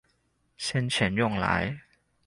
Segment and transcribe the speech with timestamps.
[0.57, 1.79] 先前用來